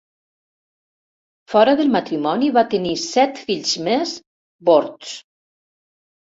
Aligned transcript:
Fora 1.53 1.75
del 1.81 1.91
matrimoni 1.95 2.49
va 2.55 2.63
tenir 2.71 2.95
set 3.03 3.43
fills 3.43 3.75
més, 3.89 4.15
bords. 4.71 5.13